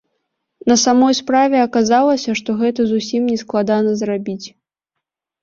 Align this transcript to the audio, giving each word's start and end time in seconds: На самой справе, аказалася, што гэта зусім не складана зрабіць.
На 0.69 0.75
самой 0.83 1.13
справе, 1.19 1.57
аказалася, 1.67 2.35
што 2.41 2.57
гэта 2.63 2.81
зусім 2.93 3.29
не 3.33 3.37
складана 3.43 3.91
зрабіць. 4.03 4.47